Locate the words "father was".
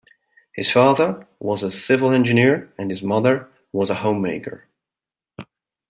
0.71-1.61